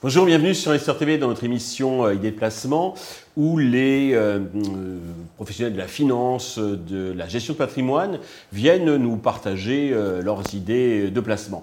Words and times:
Bonjour, 0.00 0.26
bienvenue 0.26 0.54
sur 0.54 0.70
Investor 0.70 0.96
TV 0.96 1.18
dans 1.18 1.26
notre 1.26 1.42
émission 1.42 2.06
euh, 2.06 2.14
Idées 2.14 2.30
placement 2.30 2.94
où 3.38 3.56
les 3.56 4.14
euh, 4.14 4.40
euh, 4.40 4.98
professionnels 5.36 5.72
de 5.72 5.78
la 5.78 5.86
finance, 5.86 6.58
de 6.58 7.12
la 7.12 7.28
gestion 7.28 7.54
de 7.54 7.58
patrimoine 7.58 8.18
viennent 8.52 8.96
nous 8.96 9.16
partager 9.16 9.94
leurs 10.22 10.42
idées 10.54 11.10
de 11.10 11.20
placement. 11.20 11.62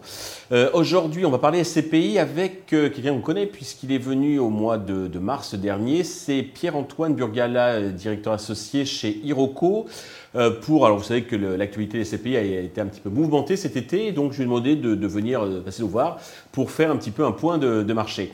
Aujourd'hui, 0.73 1.25
on 1.25 1.31
va 1.31 1.39
parler 1.39 1.63
SCPI 1.63 2.17
avec 2.17 2.67
quelqu'un 2.67 3.13
qu'on 3.13 3.19
connaît 3.19 3.45
puisqu'il 3.45 3.91
est 3.91 3.97
venu 3.97 4.39
au 4.39 4.49
mois 4.49 4.77
de, 4.77 5.19
mars 5.19 5.55
dernier. 5.55 6.05
C'est 6.05 6.41
Pierre-Antoine 6.41 7.13
Burgala, 7.13 7.81
directeur 7.81 8.31
associé 8.31 8.85
chez. 8.85 9.21
Euh, 10.35 10.51
pour, 10.51 10.85
alors 10.85 10.97
vous 10.97 11.03
savez 11.03 11.23
que 11.23 11.35
l'actualité 11.35 11.97
des 11.97 12.03
CPI 12.05 12.35
a 12.35 12.41
été 12.41 12.81
un 12.81 12.87
petit 12.87 12.99
peu 12.99 13.09
mouvementée 13.09 13.55
cet 13.55 13.77
été, 13.77 14.11
donc 14.11 14.33
je 14.33 14.37
lui 14.37 14.43
ai 14.43 14.45
demandé 14.45 14.75
de, 14.75 15.07
venir 15.07 15.43
euh, 15.43 15.61
passer 15.61 15.81
nous 15.81 15.87
voir 15.87 16.19
pour 16.51 16.71
faire 16.71 16.91
un 16.91 16.97
petit 16.97 17.11
peu 17.11 17.25
un 17.25 17.31
point 17.31 17.57
de, 17.57 17.93
marché. 17.93 18.31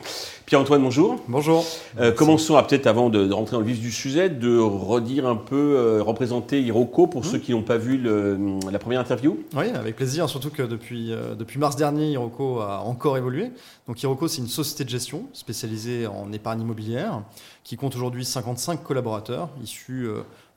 Pierre-Antoine, 0.52 0.82
bonjour. 0.82 1.18
Bonjour. 1.28 1.64
Euh, 1.98 2.12
commençons 2.12 2.56
à 2.56 2.62
peut-être, 2.62 2.86
avant 2.86 3.08
de, 3.08 3.32
rentrer 3.32 3.54
dans 3.56 3.60
le 3.60 3.66
vif 3.66 3.80
du 3.80 3.90
sujet, 3.90 4.28
de 4.28 4.58
redire 4.58 5.26
un 5.26 5.36
peu, 5.36 6.02
représenter 6.02 6.60
Hiroko 6.60 7.06
pour 7.06 7.24
ceux 7.24 7.38
mmh. 7.38 7.40
qui 7.40 7.52
n'ont 7.52 7.62
pas 7.62 7.78
vu 7.78 7.96
la 7.96 8.78
première 8.78 9.00
interview. 9.00 9.38
Oui, 9.56 9.70
avec 9.70 9.96
plaisir, 9.96 10.28
surtout 10.28 10.50
que 10.50 10.62
depuis, 10.62 11.10
depuis 11.38 11.58
mars 11.58 11.74
dernier, 11.76 12.10
Hiroko 12.10 12.60
a 12.60 12.82
encore 12.82 13.16
évolué. 13.16 13.50
Donc 13.88 14.02
Hiroko, 14.02 14.28
c'est 14.28 14.42
une 14.42 14.46
société 14.46 14.84
de 14.84 14.90
gestion 14.90 15.24
spécialisée 15.32 16.06
en 16.06 16.30
épargne 16.34 16.60
immobilière 16.60 17.22
qui 17.64 17.76
compte 17.76 17.96
aujourd'hui 17.96 18.26
55 18.26 18.82
collaborateurs 18.82 19.48
issus 19.64 20.06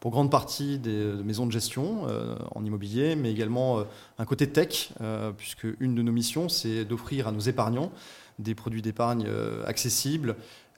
pour 0.06 0.12
grande 0.12 0.30
partie 0.30 0.78
des 0.78 1.14
maisons 1.24 1.48
de 1.48 1.52
gestion 1.52 2.02
euh, 2.08 2.36
en 2.54 2.64
immobilier, 2.64 3.16
mais 3.16 3.32
également 3.32 3.80
euh, 3.80 3.84
un 4.20 4.26
côté 4.26 4.48
tech, 4.48 4.92
euh, 5.02 5.32
puisque 5.36 5.66
une 5.80 5.96
de 5.96 6.04
nos 6.04 6.12
missions, 6.12 6.48
c'est 6.48 6.86
d'offrir 6.86 7.28
à 7.28 7.32
nos 7.32 7.40
épargnants 7.40 7.92
des 8.40 8.56
produits 8.56 8.82
d'épargne 8.82 9.28
accessibles, 9.66 10.36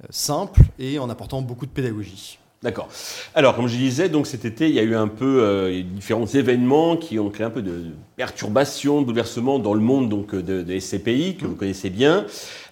simples 0.09 0.61
et 0.80 1.00
en 1.00 1.09
apportant 1.09 1.41
beaucoup 1.41 1.66
de 1.66 1.72
pédagogie. 1.72 2.39
D'accord. 2.64 2.89
Alors, 3.36 3.55
comme 3.55 3.67
je 3.67 3.77
disais, 3.77 4.09
donc 4.09 4.25
cet 4.25 4.44
été, 4.44 4.67
il 4.67 4.73
y 4.73 4.80
a 4.80 4.83
eu 4.83 4.95
un 4.95 5.08
peu 5.08 5.41
euh, 5.44 5.83
différents 5.83 6.25
événements 6.25 6.97
qui 6.97 7.19
ont 7.19 7.30
créé 7.30 7.45
un 7.45 7.52
peu 7.52 7.61
de 7.61 7.91
perturbation, 8.16 9.02
de 9.02 9.05
bouleversement 9.05 9.59
dans 9.59 9.75
le 9.75 9.80
monde 9.80 10.09
donc 10.09 10.33
de, 10.33 10.64
de 10.64 10.80
SCPI 10.80 11.36
que 11.36 11.45
vous 11.45 11.53
connaissez 11.53 11.91
bien. 11.91 12.25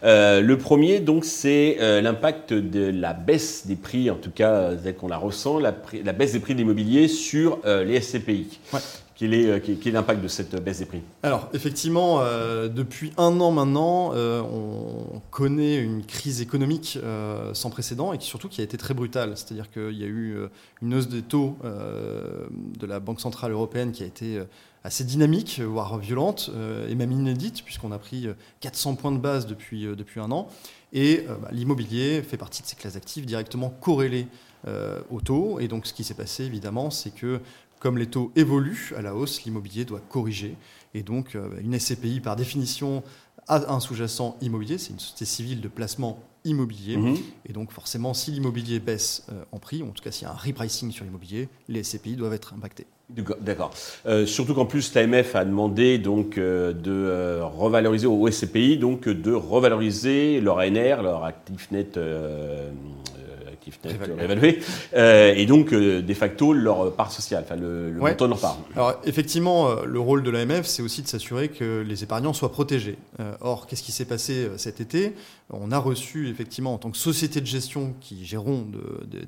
Euh, 0.04 0.42
le 0.42 0.58
premier, 0.58 1.02
donc, 1.02 1.24
c'est 1.24 1.78
euh, 1.82 2.02
l'impact 2.02 2.52
de 2.52 2.90
la 2.90 3.14
baisse 3.14 3.68
des 3.68 3.76
prix, 3.76 4.10
en 4.10 4.16
tout 4.16 4.32
cas, 4.32 4.72
tel 4.74 4.96
qu'on 4.96 5.08
la 5.08 5.18
ressent, 5.18 5.60
la, 5.60 5.76
la, 6.04 6.14
baisse 6.14 6.32
des 6.32 6.40
prix 6.40 6.54
de 6.54 6.60
l'immobilier 6.60 7.08
sur 7.08 7.60
les 7.64 8.02
SCPI. 8.02 8.60
Ouais. 8.74 8.80
Quel 9.18 9.34
est, 9.34 9.48
euh, 9.48 9.92
l'impact 9.92 10.22
de 10.22 10.28
cette 10.28 10.62
baisse 10.62 10.80
des 10.80 10.86
prix? 10.86 11.02
Alors, 11.24 11.48
effectivement, 11.54 12.20
euh, 12.20 12.68
depuis 12.68 13.14
un 13.18 13.40
an 13.40 13.50
maintenant, 13.52 14.12
euh, 14.14 14.42
on 14.42 15.22
connaît 15.32 15.78
une 15.78 16.06
crise 16.06 16.42
économique 16.42 17.00
sans 17.54 17.70
précédent 17.70 18.12
et 18.12 18.18
qui, 18.18 18.28
surtout 18.28 18.50
qui 18.50 18.60
a 18.62 18.64
été 18.64 18.78
très 18.78 18.94
brutale. 18.94 19.38
C'est-à-dire 19.38 19.72
qu'il 19.72 19.98
y 19.98 20.04
a 20.04 20.08
eu 20.08 20.38
une 20.82 20.94
hausse 20.94 21.08
des 21.08 21.22
taux 21.22 21.58
de 21.64 22.86
la 22.86 23.00
Banque 23.00 23.22
Centrale 23.22 23.52
Européenne 23.52 23.92
qui 23.92 24.04
a 24.04 24.06
été 24.06 24.42
assez 24.84 25.04
dynamique, 25.04 25.62
voire 25.62 25.98
violente, 25.98 26.52
et 26.90 26.96
même 26.96 27.12
inédite, 27.12 27.64
puisqu'on 27.64 27.92
a 27.92 27.98
pris 27.98 28.28
400 28.60 28.96
points 28.96 29.12
de 29.12 29.18
base 29.18 29.46
depuis, 29.46 29.86
depuis 29.96 30.20
un 30.20 30.32
an. 30.32 30.48
Et 30.94 31.26
bah, 31.28 31.50
l'immobilier 31.52 32.22
fait 32.22 32.38
partie 32.38 32.62
de 32.62 32.68
ces 32.68 32.76
classes 32.76 32.96
actives 32.96 33.26
directement 33.26 33.70
corrélées 33.70 34.28
au 35.12 35.22
taux. 35.22 35.60
Et 35.60 35.68
donc, 35.68 35.86
ce 35.86 35.94
qui 35.94 36.04
s'est 36.04 36.16
passé, 36.16 36.44
évidemment, 36.44 36.90
c'est 36.90 37.14
que 37.14 37.40
comme 37.80 37.98
les 37.98 38.08
taux 38.08 38.32
évoluent 38.36 38.94
à 38.98 39.02
la 39.02 39.14
hausse, 39.14 39.44
l'immobilier 39.44 39.86
doit 39.86 40.02
corriger. 40.10 40.56
Et 40.96 41.04
donc, 41.04 41.36
euh, 41.36 41.50
une 41.62 41.78
SCPI, 41.78 42.20
par 42.20 42.36
définition, 42.36 43.04
a 43.48 43.72
un 43.72 43.80
sous-jacent 43.80 44.38
immobilier. 44.42 44.78
C'est 44.78 44.92
une 44.92 45.00
société 45.00 45.26
civile 45.26 45.62
de 45.62 45.68
placement 45.68 46.24
immobilier. 46.46 46.98
Mhm. 46.98 47.18
Et 47.48 47.54
donc, 47.54 47.72
forcément, 47.72 48.14
si 48.14 48.32
l'immobilier 48.32 48.80
baisse 48.80 49.28
euh, 49.32 49.44
en 49.52 49.60
prix, 49.60 49.84
ou 49.84 49.90
en 49.90 49.92
tout 49.92 50.04
cas 50.04 50.12
s'il 50.12 50.26
y 50.26 50.32
a 50.32 50.34
un 50.34 50.36
repricing 50.36 50.92
sur 50.92 51.06
l'immobilier, 51.06 51.50
les 51.68 51.84
SCPI 51.84 52.16
doivent 52.16 52.34
être 52.34 52.54
impactés. 52.54 52.88
D'accord. 53.10 53.72
Euh, 54.08 54.26
surtout 54.26 54.56
qu'en 54.56 54.66
plus, 54.66 54.92
l'AMF 54.96 55.36
a 55.36 55.46
demandé 55.46 56.00
donc 56.00 56.38
de 56.38 57.40
revaloriser 57.40 58.08
aux 58.08 58.32
SCPI, 58.32 58.80
donc 58.80 59.08
de 59.08 59.32
revaloriser 59.32 60.42
leur 60.42 60.58
ANR, 60.58 61.04
leur 61.04 61.24
actif 61.24 61.70
net 61.70 62.00
euh, 64.94 65.34
et 65.36 65.46
donc 65.46 65.74
euh, 65.74 66.02
de 66.02 66.14
facto 66.14 66.54
leur 66.54 66.94
part 66.94 67.12
sociale, 67.12 67.44
enfin 67.46 67.56
le, 67.56 67.92
montant 67.92 68.26
de 68.26 68.30
leur 68.30 68.40
part. 68.40 68.58
Alors 68.76 69.00
effectivement, 69.06 69.70
euh, 69.70 69.86
le 69.86 70.00
rôle 70.00 70.24
de 70.24 70.30
l'AMF, 70.30 70.66
c'est 70.66 70.82
aussi 70.82 71.02
de 71.02 71.08
s'assurer 71.08 71.50
que 71.50 71.84
les 71.88 72.04
épargnants 72.04 72.34
soient 72.34 72.52
protégés. 72.52 72.98
or, 73.42 73.68
qu'est-ce 73.68 73.84
qui 73.84 73.92
s'est 73.92 74.06
passé 74.06 74.50
cet 74.58 74.82
été? 74.82 75.14
On 75.52 75.72
a 75.72 75.78
reçu 75.78 76.30
effectivement 76.30 76.74
en 76.74 76.78
tant 76.78 76.92
que 76.92 76.98
société 76.98 77.42
de 77.42 77.46
gestion 77.46 77.94
qui 78.02 78.26
gérons 78.26 78.68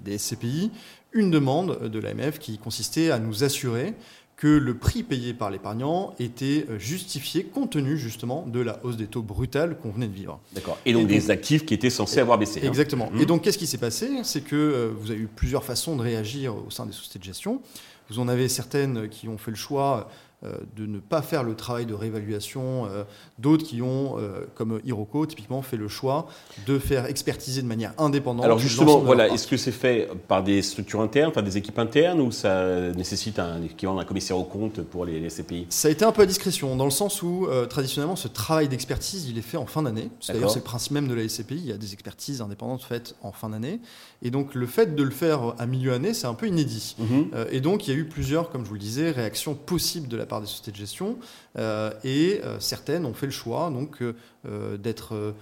des 0.04 0.18
SCPI 0.18 0.72
une 1.14 1.32
demande 1.32 1.90
de 1.90 2.00
l'AMF 2.00 2.40
qui 2.40 2.58
consistait 2.58 3.12
à 3.12 3.20
nous 3.20 3.44
assurer 3.44 3.94
que 4.38 4.48
le 4.48 4.78
prix 4.78 5.02
payé 5.02 5.34
par 5.34 5.50
l'épargnant 5.50 6.14
était 6.20 6.68
euh, 6.70 6.78
justifié 6.78 7.44
compte 7.44 7.72
tenu 7.72 7.98
justement 7.98 8.46
de 8.46 8.60
la 8.60 8.80
hausse 8.86 8.96
des 8.96 9.08
taux 9.08 9.24
brutales 9.24 9.78
qu'on 9.80 9.90
venait 9.90 10.08
de 10.08 10.14
vivre. 10.14 10.40
D'accord. 10.54 10.78
Et 10.86 10.94
donc 10.94 11.08
des 11.08 11.32
actifs 11.32 11.66
qui 11.66 11.74
étaient 11.74 11.90
censés 11.90 12.20
avoir 12.20 12.38
baissé. 12.38 12.62
Hein. 12.64 12.68
Exactement. 12.68 13.12
Et 13.18 13.24
mmh. 13.24 13.26
donc 13.26 13.42
qu'est-ce 13.42 13.58
qui 13.58 13.66
s'est 13.66 13.80
passé? 13.80 14.12
C'est 14.24 14.42
que 14.42 14.56
euh, 14.56 14.92
vous 14.96 15.10
avez 15.10 15.22
eu 15.22 15.28
plusieurs 15.28 15.64
façons 15.64 15.96
de 15.96 16.04
réagir 16.04 16.56
au 16.56 16.70
sein 16.70 16.86
des 16.86 16.94
sociétés 16.94 17.18
de 17.18 17.24
gestion. 17.24 17.62
Vous 18.10 18.20
en 18.20 18.28
avez 18.28 18.48
certaines 18.48 19.10
qui 19.10 19.28
ont 19.28 19.40
fait 19.40 19.52
le 19.52 19.58
choix 19.58 20.10
de 20.44 20.86
ne 20.86 21.00
pas 21.00 21.24
faire 21.24 21.44
le 21.44 21.56
travail 21.56 21.88
de 21.88 21.96
réévaluation. 21.96 22.86
Euh, 22.86 23.04
d'autres 23.40 23.66
qui 23.66 23.82
ont, 23.82 24.20
euh, 24.20 24.46
comme 24.54 24.80
Hiroko, 24.86 25.26
typiquement 25.26 25.64
fait 25.64 25.78
le 25.78 25.88
choix 25.88 26.28
de 26.68 26.78
faire 26.78 27.08
expertiser 27.08 27.64
de 27.64 27.68
manière 27.68 27.94
indépendante. 27.98 28.46
Alors 28.46 28.60
justement, 28.60 29.00
voilà, 29.00 29.30
est-ce 29.30 29.48
que 29.48 29.58
c'est 29.58 29.72
fait 29.72 30.08
par 30.28 30.44
des 30.44 30.62
structures 30.62 31.02
internes, 31.02 31.32
par 31.32 31.42
des 31.42 31.58
équipes 31.58 31.80
internes, 31.80 32.22
ou 32.22 32.32
ça 32.32 32.92
nécessite 32.92 33.40
un 33.40 33.64
équivalent 33.64 33.98
d'un 33.98 34.06
commissaire 34.06 34.38
au 34.38 34.44
compte 34.44 34.82
pour 34.82 35.06
les, 35.06 35.28
CPI 35.28 35.66
Ça 35.70 35.88
a 35.88 35.92
été 35.92 36.06
un 36.06 36.12
peu 36.12 36.22
à 36.22 36.26
discrétion, 36.28 36.76
dans 36.76 36.86
le 36.86 36.92
sens 36.92 37.24
où 37.24 37.48
traditionnellement 37.70 38.16
ce 38.16 38.28
travail 38.28 38.68
d'expertise, 38.68 39.28
il 39.28 39.38
est 39.38 39.42
fait 39.42 39.58
en 39.58 39.66
fin 39.66 39.82
d'année. 39.82 40.10
D'ailleurs, 40.28 40.52
c'est 40.52 40.60
le 40.60 40.64
principe 40.64 40.92
même 40.92 41.08
de 41.08 41.16
la 41.16 41.28
SCPI. 41.28 41.56
Il 41.56 41.66
y 41.66 41.72
a 41.72 41.78
des 41.78 41.94
expertises 41.94 42.42
indépendantes 42.42 42.84
faites 42.84 43.16
en 43.24 43.32
fin 43.32 43.50
d'année, 43.50 43.80
et 44.22 44.30
donc 44.30 44.54
le 44.54 44.68
fait 44.68 44.96
de 44.96 45.04
le 45.04 45.12
faire 45.12 45.56
à 45.58 45.66
milieu 45.66 45.94
année, 45.94 46.14
c'est 46.14 46.28
un 46.28 46.36
peu 46.36 46.48
inédit. 46.48 46.96
Mhm. 47.00 47.30
et 47.52 47.60
donc 47.60 47.88
il 47.88 47.94
y 47.94 47.98
a 47.98 48.00
eu 48.00 48.06
plusieurs, 48.06 48.50
comme 48.50 48.64
je 48.64 48.70
vous 48.70 48.76
le 48.76 48.80
disais, 48.80 49.12
réactions 49.12 49.56
possibles 49.56 50.08
de 50.08 50.18
la 50.18 50.27
part 50.28 50.42
des 50.42 50.48
sociétés 50.48 50.72
de 50.72 50.78
gestion, 50.78 51.18
euh, 51.58 51.92
et 52.04 52.42
euh, 52.44 52.60
certaines 52.60 53.06
ont 53.06 53.14
fait 53.14 53.26
le 53.26 53.32
choix 53.32 53.70
donc 53.70 54.02
euh, 54.02 54.78
d'être 54.78 55.34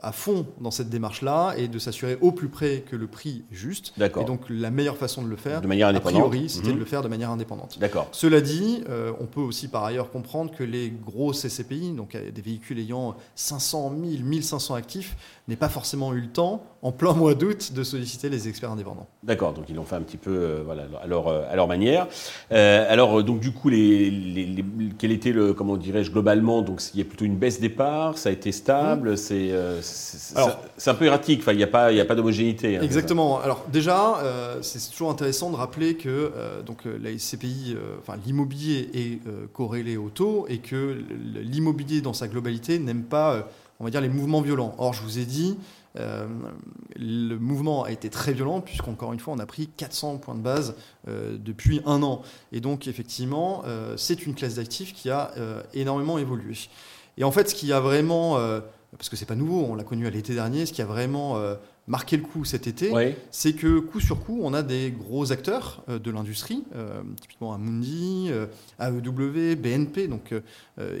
à 0.00 0.12
fond 0.12 0.46
dans 0.62 0.70
cette 0.70 0.88
démarche-là 0.88 1.54
et 1.58 1.68
de 1.68 1.78
s'assurer 1.78 2.16
au 2.22 2.32
plus 2.32 2.48
près 2.48 2.84
que 2.88 2.96
le 2.96 3.06
prix 3.06 3.44
est 3.52 3.54
juste. 3.54 3.92
Et 3.98 4.24
donc 4.24 4.46
la 4.48 4.70
meilleure 4.70 4.96
façon 4.96 5.22
de 5.22 5.28
le 5.28 5.36
faire, 5.36 5.60
de 5.60 5.66
manière 5.66 5.88
indépendante. 5.88 6.22
a 6.22 6.28
priori, 6.28 6.48
c'était 6.48 6.68
de 6.68 6.72
mhm. 6.72 6.78
le 6.78 6.84
faire 6.86 7.02
de 7.02 7.08
manière 7.08 7.30
indépendante. 7.30 7.78
D'accord. 7.78 8.08
Cela 8.12 8.40
dit, 8.40 8.82
on 9.20 9.26
peut 9.26 9.42
aussi 9.42 9.68
par 9.68 9.84
ailleurs 9.84 10.10
comprendre 10.10 10.52
que 10.52 10.64
les 10.64 10.90
gros 10.90 11.32
CCPI, 11.32 11.92
donc 11.92 12.16
des 12.16 12.42
véhicules 12.42 12.78
ayant 12.78 13.14
500, 13.34 13.90
1000, 13.90 14.24
1500 14.24 14.74
actifs, 14.74 15.16
n'aient 15.48 15.56
pas 15.56 15.68
forcément 15.68 16.14
eu 16.14 16.20
le 16.20 16.32
temps 16.32 16.64
en 16.84 16.92
plein 16.92 17.14
mois 17.14 17.34
d'août 17.34 17.72
de 17.72 17.82
solliciter 17.82 18.28
les 18.28 18.46
experts 18.46 18.70
indépendants. 18.70 19.06
D'accord, 19.22 19.54
donc 19.54 19.64
ils 19.70 19.74
l'ont 19.74 19.86
fait 19.86 19.96
un 19.96 20.02
petit 20.02 20.18
peu 20.18 20.30
euh, 20.30 20.62
voilà, 20.66 20.82
à, 21.02 21.06
leur, 21.06 21.28
euh, 21.28 21.42
à 21.50 21.56
leur 21.56 21.66
manière. 21.66 22.06
Euh, 22.52 22.84
alors, 22.92 23.24
donc 23.24 23.40
du 23.40 23.52
coup, 23.52 23.70
les, 23.70 24.62
quel 24.98 25.10
était 25.10 25.32
le, 25.32 25.54
comment 25.54 25.78
dirais-je, 25.78 26.10
globalement, 26.10 26.60
donc 26.60 26.82
il 26.92 26.98
y 26.98 27.02
a 27.02 27.06
plutôt 27.06 27.24
une 27.24 27.36
baisse 27.36 27.58
des 27.58 27.70
parts, 27.70 28.18
ça 28.18 28.28
a 28.28 28.32
été 28.32 28.52
stable, 28.52 29.12
mmh. 29.12 29.16
c'est 29.80 30.90
un 30.90 30.94
peu 30.94 31.06
erratique, 31.06 31.42
il 31.46 31.56
n'y 31.56 31.62
a 31.62 31.68
pas, 31.68 31.90
il 31.90 31.98
a 31.98 32.04
pas 32.04 32.14
d'homogénéité. 32.14 32.76
Hein, 32.76 32.82
exactement. 32.82 33.40
Alors 33.40 33.64
déjà, 33.72 34.22
c'est 34.60 34.90
toujours 34.90 35.10
intéressant 35.10 35.50
de 35.50 35.56
rappeler 35.56 35.94
que 35.94 36.32
donc, 36.66 36.80
la 36.84 37.18
SCPI, 37.18 37.76
enfin, 38.00 38.18
l'immobilier 38.26 38.90
est 38.92 39.20
corrélé 39.54 39.96
au 39.96 40.10
taux 40.10 40.44
et 40.50 40.58
que 40.58 40.98
l'immobilier 41.34 42.02
dans 42.02 42.12
sa 42.12 42.28
globalité 42.28 42.78
n'aime 42.78 43.04
pas, 43.04 43.48
on 43.84 43.88
va 43.88 43.90
dire, 43.90 44.00
les 44.00 44.08
mouvements 44.08 44.40
violents. 44.40 44.74
Or, 44.78 44.94
je 44.94 45.02
vous 45.02 45.18
ai 45.18 45.26
dit, 45.26 45.58
euh, 45.98 46.26
le 46.96 47.36
mouvement 47.36 47.82
a 47.82 47.90
été 47.90 48.08
très 48.08 48.32
violent 48.32 48.62
puisqu'encore 48.62 49.12
une 49.12 49.20
fois, 49.20 49.34
on 49.34 49.38
a 49.38 49.44
pris 49.44 49.68
400 49.68 50.16
points 50.16 50.34
de 50.34 50.40
base 50.40 50.74
euh, 51.06 51.36
depuis 51.38 51.82
un 51.84 52.02
an. 52.02 52.22
Et 52.52 52.62
donc, 52.62 52.86
effectivement, 52.86 53.62
euh, 53.66 53.94
c'est 53.98 54.24
une 54.24 54.34
classe 54.34 54.54
d'actifs 54.54 54.94
qui 54.94 55.10
a 55.10 55.32
énormément 55.74 56.16
évolué. 56.16 56.56
Et 57.18 57.24
en 57.24 57.30
fait, 57.30 57.50
ce 57.50 57.54
qui 57.54 57.74
a 57.74 57.80
vraiment, 57.80 58.38
parce 58.96 59.10
que 59.10 59.16
c'est 59.16 59.26
pas 59.26 59.34
nouveau, 59.34 59.66
on 59.68 59.74
l'a 59.74 59.84
connu 59.84 60.06
à 60.06 60.10
l'été 60.10 60.32
dernier, 60.32 60.64
ce 60.64 60.72
qui 60.72 60.80
a 60.80 60.86
vraiment 60.86 61.38
marqué 61.86 62.16
le 62.16 62.22
coup 62.22 62.44
cet 62.44 62.66
été, 62.66 62.92
c'est 63.30 63.52
que 63.52 63.78
coup 63.78 64.00
sur 64.00 64.24
coup, 64.24 64.40
on 64.42 64.54
a 64.54 64.62
des 64.62 64.90
gros 64.90 65.32
acteurs 65.32 65.84
de 65.88 66.10
l'industrie, 66.10 66.64
typiquement 67.20 67.52
Amundi, 67.52 68.30
AEW, 68.80 69.56
BNP, 69.56 70.08
donc, 70.08 70.34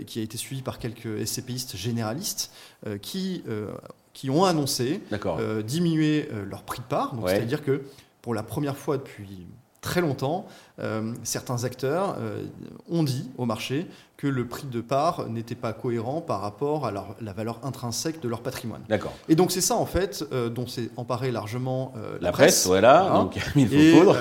qui 0.06 0.18
a 0.18 0.22
été 0.22 0.36
suivi 0.36 0.62
par 0.62 0.78
quelques 0.78 1.26
SCPistes 1.26 1.76
généralistes, 1.76 2.52
qui 3.00 3.42
qui 4.14 4.30
ont 4.30 4.44
annoncé 4.44 5.02
euh, 5.12 5.62
diminuer 5.62 6.28
euh, 6.32 6.44
leur 6.46 6.62
prix 6.62 6.80
de 6.80 6.86
part. 6.86 7.14
C'est-à-dire 7.26 7.62
que 7.62 7.82
pour 8.22 8.32
la 8.32 8.42
première 8.42 8.78
fois 8.78 8.96
depuis 8.96 9.46
très 9.84 10.00
longtemps, 10.00 10.46
certains 11.22 11.62
acteurs 11.64 12.16
ont 12.90 13.04
dit 13.04 13.30
au 13.38 13.44
marché 13.44 13.86
que 14.16 14.26
le 14.26 14.48
prix 14.48 14.66
de 14.66 14.80
part 14.80 15.28
n'était 15.28 15.54
pas 15.54 15.72
cohérent 15.72 16.20
par 16.20 16.40
rapport 16.40 16.86
à 16.86 16.90
la 16.90 17.32
valeur 17.32 17.60
intrinsèque 17.62 18.20
de 18.20 18.28
leur 18.28 18.40
patrimoine. 18.40 18.80
D'accord. 18.88 19.12
Et 19.28 19.36
donc 19.36 19.52
c'est 19.52 19.60
ça 19.60 19.76
en 19.76 19.86
fait 19.86 20.24
dont 20.52 20.66
s'est 20.66 20.90
emparé 20.96 21.30
largement 21.30 21.92
la, 22.20 22.32
presse, 22.32 22.66
voilà, 22.66 23.10
donc 23.12 23.38
il 23.56 23.68
faut 23.68 24.14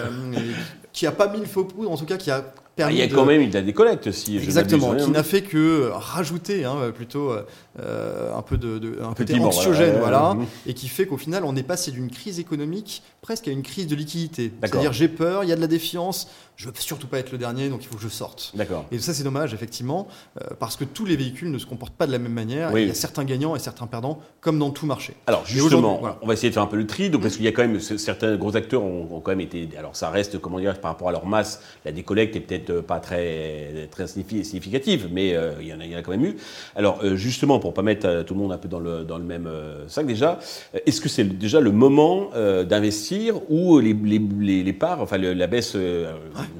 qui 0.91 1.07
a 1.07 1.11
pas 1.11 1.27
mis 1.27 1.39
le 1.39 1.45
faux 1.45 1.65
poudre, 1.65 1.89
en 1.89 1.97
tout 1.97 2.05
cas 2.05 2.17
qui 2.17 2.29
a 2.29 2.43
ah, 2.79 2.91
il 2.91 2.97
y 2.97 3.01
a 3.01 3.07
quand 3.07 3.25
même 3.25 3.41
il 3.41 3.55
a 3.55 3.61
des 3.61 3.73
collectes 3.73 4.07
aussi. 4.07 4.37
Exactement, 4.37 4.95
qui 4.95 5.09
n'a 5.11 5.23
fait 5.23 5.43
que 5.43 5.89
rajouter 5.93 6.65
hein, 6.65 6.91
plutôt 6.93 7.31
euh, 7.79 8.35
un 8.35 8.41
peu 8.41 8.57
de, 8.57 8.79
de 8.79 8.99
un 9.01 9.13
côté 9.13 9.39
anxiogène, 9.39 9.97
voilà, 9.99 10.35
et 10.65 10.73
qui 10.73 10.87
fait 10.87 11.05
qu'au 11.05 11.17
final 11.17 11.43
on 11.45 11.55
est 11.55 11.63
passé 11.63 11.91
d'une 11.91 12.09
crise 12.09 12.39
économique 12.39 13.03
presque 13.21 13.47
à 13.47 13.51
une 13.51 13.63
crise 13.63 13.87
de 13.87 13.95
liquidité. 13.95 14.51
C'est-à-dire 14.61 14.93
j'ai 14.93 15.07
peur, 15.07 15.43
il 15.43 15.49
y 15.49 15.53
a 15.53 15.55
de 15.55 15.61
la 15.61 15.67
défiance, 15.67 16.27
je 16.55 16.67
veux 16.67 16.73
surtout 16.77 17.07
pas 17.07 17.19
être 17.19 17.31
le 17.31 17.37
dernier, 17.37 17.69
donc 17.69 17.83
il 17.83 17.87
faut 17.87 17.95
que 17.95 18.01
je 18.01 18.09
sorte. 18.09 18.51
D'accord. 18.55 18.85
Et 18.91 18.99
ça 18.99 19.13
c'est 19.13 19.23
dommage 19.23 19.53
effectivement, 19.53 20.07
euh, 20.41 20.47
parce 20.59 20.75
que 20.75 20.83
tous 20.83 21.05
les 21.05 21.15
véhicules 21.15 21.51
ne 21.51 21.57
se 21.57 21.65
comportent 21.65 21.95
pas 21.95 22.07
de 22.07 22.11
la 22.11 22.19
même 22.19 22.33
manière. 22.33 22.75
Il 22.77 22.87
y 22.87 22.91
a 22.91 22.95
certains 22.95 23.23
gagnants 23.23 23.55
et 23.55 23.59
certains 23.59 23.87
perdants, 23.87 24.19
comme 24.41 24.57
dans 24.57 24.71
tout 24.71 24.85
marché. 24.85 25.15
Alors 25.27 25.45
justement, 25.45 26.01
on 26.21 26.27
va 26.27 26.33
essayer 26.33 26.49
de 26.49 26.53
faire 26.53 26.63
un 26.63 26.67
peu 26.67 26.77
le 26.77 26.87
tri, 26.87 27.09
donc 27.09 27.21
parce 27.21 27.35
qu'il 27.35 27.45
y 27.45 27.47
a 27.47 27.51
quand 27.51 27.61
même 27.61 27.79
certains 27.79 28.35
gros 28.35 28.55
acteurs 28.55 28.83
ont, 28.83 29.21
quand 29.23 29.31
même 29.31 29.41
été, 29.41 29.69
alors 29.77 29.95
ça 29.95 30.09
reste 30.09 30.39
comment 30.39 30.59
dire 30.59 30.79
par 30.79 30.91
rapport 30.91 31.09
à 31.09 31.11
leur 31.11 31.25
masse, 31.25 31.61
la 31.85 31.91
décollecte 31.91 32.35
est 32.35 32.39
peut-être 32.39 32.62
pas 32.71 32.99
très 32.99 33.87
très 33.91 34.07
significative, 34.07 35.09
mais 35.11 35.35
euh, 35.35 35.53
il, 35.61 35.67
y 35.67 35.73
en 35.73 35.79
a, 35.79 35.85
il 35.85 35.91
y 35.91 35.95
en 35.95 35.99
a 35.99 36.01
quand 36.01 36.11
même 36.11 36.25
eu. 36.25 36.37
Alors 36.75 36.99
justement 37.15 37.59
pour 37.59 37.73
pas 37.73 37.81
mettre 37.81 38.23
tout 38.23 38.33
le 38.33 38.39
monde 38.39 38.51
un 38.51 38.57
peu 38.57 38.67
dans 38.67 38.79
le, 38.79 39.03
dans 39.03 39.17
le 39.17 39.23
même 39.23 39.47
euh, 39.47 39.87
sac 39.87 40.05
déjà, 40.05 40.39
est-ce 40.85 41.01
que 41.01 41.09
c'est 41.09 41.23
déjà 41.23 41.59
le 41.59 41.71
moment 41.71 42.29
euh, 42.35 42.63
d'investir 42.63 43.39
ou 43.49 43.79
les, 43.79 43.93
les, 43.93 44.63
les, 44.63 44.73
parts, 44.73 45.01
enfin 45.01 45.17
la 45.17 45.47
baisse, 45.47 45.73
euh, 45.75 46.13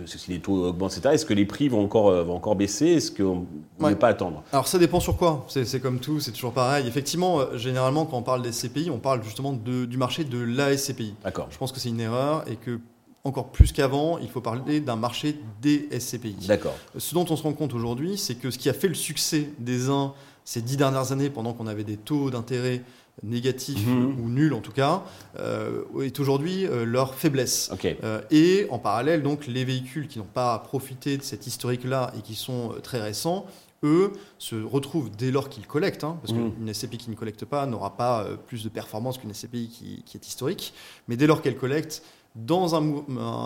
si 0.06 0.32
les 0.32 0.40
taux 0.40 0.68
augmentent, 0.68 0.94
etc., 0.98 1.16
est-ce 1.16 1.26
que 1.26 1.34
les 1.34 1.46
prix 1.46 1.68
vont 1.68 1.84
encore, 1.84 2.12
vont 2.24 2.36
encore 2.36 2.56
baisser? 2.56 2.88
Est-ce 2.88 3.12
qu'on 3.12 3.46
ne 3.80 3.90
peut 3.90 3.96
pas 3.96 4.10
attendre? 4.10 4.44
Alors 4.52 4.68
ça 4.68 4.78
dépend 4.78 5.00
sur 5.00 5.18
quoi, 5.18 5.46
c'est 5.48 5.82
comme 5.82 6.00
tout, 6.00 6.20
c'est 6.20 6.32
toujours 6.32 6.54
pareil. 6.54 6.88
Effectivement, 6.88 7.40
généralement 7.56 8.06
quand 8.06 8.18
on 8.18 8.24
parle 8.24 8.42
des 8.42 8.52
SCPI, 8.52 8.90
on 8.92 9.00
parle 9.00 9.24
justement 9.24 9.54
de, 9.54 9.86
du 9.86 9.98
marché 9.98 10.24
de 10.24 10.40
la 10.40 10.76
SCPI. 10.76 11.16
D'accord. 11.24 11.48
Je 11.52 11.58
pense 11.58 11.72
que 11.72 11.80
c'est 11.80 11.90
une 11.90 12.02
erreur 12.02 12.44
et 12.50 12.56
que 12.56 12.80
encore 13.24 13.52
plus 13.52 13.72
qu'avant, 13.72 14.18
il 14.18 14.30
faut 14.30 14.42
parler 14.42 14.82
d'un 14.82 14.98
marché 14.98 15.38
des 15.62 15.88
SCPI. 15.98 16.48
D'accord. 16.48 16.76
Ce 16.98 17.14
dont 17.14 17.26
on 17.30 17.36
se 17.36 17.44
rend 17.44 17.54
compte 17.54 17.74
aujourd'hui, 17.74 18.18
c'est 18.18 18.36
que 18.36 18.52
ce 18.52 18.58
qui 18.58 18.70
a 18.70 18.74
fait 18.74 18.90
le 18.90 18.96
succès 18.96 19.50
des 19.60 19.90
uns 19.90 20.14
ces 20.46 20.62
dix 20.62 20.78
dernières 20.78 21.12
années, 21.12 21.30
pendant 21.30 21.54
qu'on 21.54 21.68
avait 21.68 21.84
des 21.84 21.98
taux 21.98 22.30
d'intérêt 22.30 22.82
négatifs 23.22 23.86
mhm. 23.86 24.20
ou 24.20 24.30
nuls 24.30 24.54
en 24.54 24.60
tout 24.60 24.72
cas, 24.72 25.04
euh, 25.40 25.84
est 26.02 26.20
aujourd'hui 26.20 26.66
euh, 26.66 26.84
leur 26.84 27.14
faiblesse. 27.14 27.72
Euh, 28.04 28.22
et 28.32 28.66
en 28.70 28.80
parallèle, 28.80 29.22
donc, 29.22 29.48
les 29.48 29.64
véhicules 29.64 30.08
qui 30.08 30.20
n'ont 30.20 30.26
pas 30.26 30.58
profité 30.60 31.18
de 31.18 31.24
cette 31.24 31.46
historique-là 31.46 32.12
et 32.18 32.22
qui 32.22 32.36
sont 32.36 32.74
très 32.82 33.00
récents, 33.00 33.46
eux, 33.84 34.14
se 34.40 34.56
retrouvent 34.56 35.12
dès 35.12 35.30
lors 35.30 35.50
qu'ils 35.50 35.68
collectent, 35.68 36.06
hein, 36.06 36.18
parce 36.22 36.34
mhm. 36.34 36.54
qu'une 36.54 36.74
SCPI 36.74 36.98
qui 36.98 37.10
ne 37.10 37.16
collecte 37.16 37.46
pas 37.46 37.66
n'aura 37.66 37.96
pas 37.96 38.26
plus 38.48 38.64
de 38.64 38.70
performance 38.70 39.18
qu'une 39.18 39.34
SCPI 39.34 39.70
qui, 39.70 40.04
qui, 40.06 40.18
est 40.18 40.28
historique, 40.28 40.74
mais 41.08 41.18
dès 41.18 41.28
lors 41.28 41.42
qu'elle 41.42 41.58
collecte, 41.58 42.02
dans 42.36 42.76
un, 42.76 42.82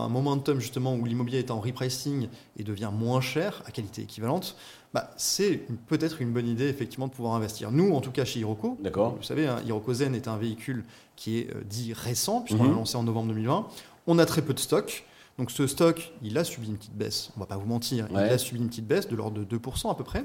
momentum 0.07 0.59
justement 0.59 0.95
où 0.95 1.03
l'immobilier 1.05 1.39
est 1.39 1.51
en 1.51 1.59
repricing 1.59 2.29
et 2.57 2.63
devient 2.63 2.91
moins 2.93 3.19
cher 3.19 3.61
à 3.65 3.71
qualité 3.71 4.03
équivalente, 4.03 4.55
bah, 4.93 5.11
c'est 5.17 5.61
peut-être 5.87 6.21
une 6.21 6.31
bonne 6.31 6.47
idée 6.47 6.69
effectivement 6.69 7.07
de 7.07 7.11
pouvoir 7.11 7.35
investir. 7.35 7.71
Nous, 7.71 7.93
en 7.93 7.99
tout 7.99 8.11
cas 8.11 8.23
chez 8.23 8.39
Hiroko, 8.39 8.77
vous 9.17 9.23
savez, 9.23 9.45
hein, 9.47 9.59
Hiroko 9.65 9.93
Zen 9.93 10.15
est 10.15 10.29
un 10.29 10.37
véhicule 10.37 10.85
qui 11.17 11.39
est 11.39 11.53
euh, 11.53 11.63
dit 11.65 11.91
récent, 11.93 12.41
puisqu'on 12.41 12.63
l'a 12.63 12.69
mhm. 12.69 12.77
lancé 12.77 12.95
en 12.95 13.03
novembre 13.03 13.27
2020. 13.29 13.67
On 14.07 14.19
a 14.19 14.25
très 14.25 14.41
peu 14.41 14.53
de 14.53 14.59
stock. 14.59 15.05
Donc 15.37 15.51
ce 15.51 15.67
stock, 15.67 16.13
il 16.23 16.37
a 16.37 16.43
subi 16.43 16.67
une 16.67 16.77
petite 16.77 16.95
baisse, 16.95 17.31
on 17.37 17.41
va 17.41 17.45
pas 17.45 17.57
vous 17.57 17.67
mentir, 17.67 18.07
il 18.09 18.17
a 18.17 18.39
subi 18.39 18.59
une 18.59 18.69
petite 18.69 18.87
baisse 18.87 19.07
de 19.07 19.15
l'ordre 19.15 19.43
de 19.43 19.57
2% 19.57 19.91
à 19.91 19.93
peu 19.93 20.03
près. 20.03 20.23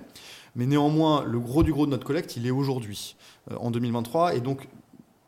Mais 0.56 0.64
néanmoins, 0.64 1.22
le 1.24 1.38
gros 1.38 1.62
du 1.62 1.70
gros 1.70 1.84
de 1.84 1.90
notre 1.90 2.06
collecte, 2.06 2.36
il 2.36 2.46
est 2.46 2.50
aujourd'hui, 2.50 3.16
euh, 3.50 3.56
en 3.56 3.70
2023. 3.70 4.36
Et 4.36 4.40
donc, 4.40 4.68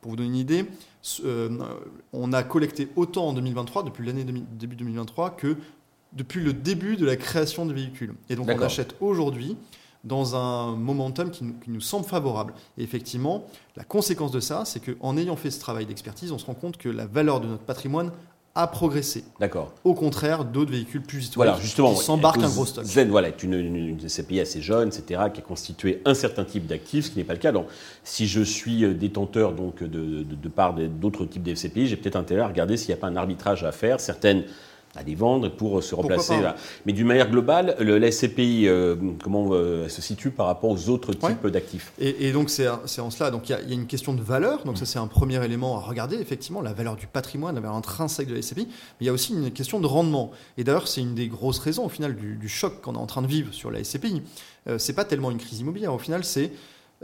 pour 0.01 0.13
vous 0.13 0.17
donner 0.17 0.29
une 0.29 0.37
idée, 0.37 0.65
euh, 1.25 1.51
on 2.13 2.33
a 2.33 2.43
collecté 2.43 2.89
autant 2.97 3.29
en 3.29 3.33
2023, 3.33 3.83
depuis 3.85 4.07
l'année 4.07 4.25
début 4.25 4.77
2023, 4.77 5.37
que 5.37 5.57
depuis 6.13 6.43
le 6.43 6.53
début 6.53 6.97
de 6.97 7.05
la 7.05 7.17
création 7.17 7.67
de 7.67 7.75
véhicules. 7.75 8.15
Et 8.31 8.37
donc 8.37 8.49
on 8.49 8.63
achète 8.63 8.95
aujourd'hui 9.01 9.57
dans 10.05 10.37
un 10.37 10.77
momentum 10.77 11.31
qui 11.31 11.45
nous, 11.45 11.55
qui 11.55 11.71
nous, 11.71 11.81
semble 11.81 12.05
favorable. 12.05 12.53
Et 12.77 12.83
effectivement, 12.83 13.47
la 13.75 13.85
conséquence 13.85 14.31
de 14.31 14.41
ça, 14.41 14.65
c'est 14.65 14.81
qu'en 14.81 15.17
ayant 15.17 15.35
fait 15.35 15.51
ce 15.51 15.61
travail 15.61 15.87
d'expertise, 15.87 16.31
on 16.31 16.39
se 16.39 16.45
rend 16.45 16.55
compte 16.55 16.77
que 16.77 16.91
la 16.91 17.07
valeur 17.07 17.41
de 17.41 17.47
notre 17.47 17.63
patrimoine 17.63 18.13
a 18.57 18.69
progressé. 18.69 19.25
D'accord. 19.41 19.73
Au 19.83 19.95
contraire 19.95 20.45
d'autres 20.45 20.71
véhicules 20.71 21.03
plus 21.03 21.19
historiques 21.19 21.37
voilà, 21.37 21.61
justement, 21.61 21.93
qui 21.93 22.05
s'embarquent 22.05 22.43
un 22.43 22.49
gros 22.49 22.65
stock. 22.65 22.85
Zen, 22.85 23.09
voilà, 23.09 23.29
est 23.29 23.43
une, 23.43 23.55
une, 23.55 23.99
CPI 23.99 24.41
assez 24.41 24.63
jeune, 24.63 24.89
etc., 24.89 25.23
qui 25.33 25.41
a 25.41 25.43
constitué 25.43 26.01
un 26.05 26.15
certain 26.15 26.45
type 26.45 26.67
d'actifs, 26.67 27.07
ce 27.07 27.11
qui 27.11 27.19
n'est 27.19 27.25
pas 27.25 27.33
le 27.33 27.41
cas. 27.41 27.51
Donc, 27.51 27.67
si 28.05 28.29
je 28.29 28.41
suis 28.41 28.85
euh, 28.85 28.95
détenteur 28.95 29.53
donc, 29.53 29.83
de, 29.83 30.23
de, 30.23 30.23
de 30.23 30.49
part 30.49 30.75
d'autres 30.75 31.25
types 31.25 31.43
de 31.43 31.55
CPI, 31.55 31.89
j'ai 31.89 31.97
peut-être 31.97 32.17
intérêt 32.17 32.43
à 32.43 32.49
regarder 32.49 32.77
s'il 32.77 32.89
n'y 32.89 32.95
a 32.95 33.01
pas 33.01 33.09
un 33.09 33.17
arbitrage 33.17 33.65
à 33.65 33.73
faire. 33.73 33.99
Certaines 33.99 34.45
à 34.97 35.03
les 35.03 35.15
vendre 35.15 35.49
pour 35.49 35.83
se 35.83 35.95
replacer 35.95 36.41
là. 36.41 36.57
Mais 36.87 36.93
d'une 36.93 37.07
manière 37.07 37.31
globale, 37.31 37.77
le, 37.81 37.99
la 37.99 38.11
SCPI, 38.11 38.69
euh, 38.69 38.97
comment 39.23 39.49
euh, 39.53 39.89
se 39.89 40.01
situe 40.03 40.31
par 40.31 40.47
rapport 40.47 40.71
aux 40.71 40.89
autres 40.89 41.13
types 41.15 41.47
d'actifs? 41.47 41.93
Et, 41.99 42.33
donc 42.33 42.51
c'est 42.51 42.69
en 42.69 43.11
cela, 43.11 43.31
donc 43.31 43.49
il 43.49 43.53
y, 43.53 43.55
a 43.55 43.75
une 43.75 43.87
question 43.87 44.15
de 44.15 44.23
valeur, 44.23 44.65
donc 44.65 44.79
ça 44.79 44.87
c'est 44.87 44.99
un 44.99 45.07
premier 45.07 45.45
élément 45.45 45.77
à 45.77 45.81
regarder, 45.81 46.17
effectivement, 46.17 46.61
la 46.61 46.73
valeur 46.73 46.97
du 46.97 47.07
patrimoine, 47.07 47.55
la 47.55 47.61
valeur 47.61 47.77
intrinsèque 47.77 48.29
de 48.29 48.35
la 48.35 48.43
SCPI, 48.43 48.67
mais 48.67 48.75
il 49.03 49.07
y 49.07 49.11
a 49.11 49.13
aussi 49.13 49.33
une 49.33 49.51
question 49.51 49.81
de 49.81 49.87
rendement. 49.87 50.31
Et 50.59 50.65
d'ailleurs 50.65 50.89
c'est 50.89 51.01
une 51.01 51.15
des 51.15 51.29
grosses 51.29 51.59
raisons 51.59 51.85
au 51.85 51.89
final 51.89 52.15
du, 52.15 52.49
choc 52.49 52.83
qu'on 52.83 52.95
est 52.95 52.99
en 52.99 53.07
train 53.07 53.23
de 53.23 53.27
vivre 53.27 53.53
sur 53.53 53.71
la 53.71 53.83
SCPI. 53.83 54.23
Euh, 54.69 54.79
c'est 54.79 54.93
pas 54.93 55.05
tellement 55.05 55.31
une 55.31 55.39
crise 55.39 55.61
immobilière, 55.61 55.93
au 55.93 55.99
final 55.99 56.25
c'est 56.25 56.53